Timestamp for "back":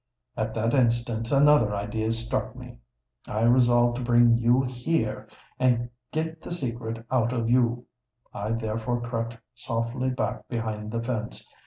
10.09-10.47